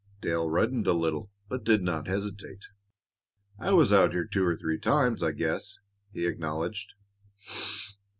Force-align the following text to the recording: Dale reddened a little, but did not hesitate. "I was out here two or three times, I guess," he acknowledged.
Dale 0.19 0.49
reddened 0.49 0.87
a 0.87 0.93
little, 0.93 1.29
but 1.47 1.63
did 1.63 1.83
not 1.83 2.07
hesitate. 2.07 2.65
"I 3.59 3.71
was 3.73 3.93
out 3.93 4.13
here 4.13 4.25
two 4.25 4.43
or 4.43 4.57
three 4.57 4.79
times, 4.79 5.21
I 5.21 5.31
guess," 5.31 5.77
he 6.11 6.25
acknowledged. 6.25 6.95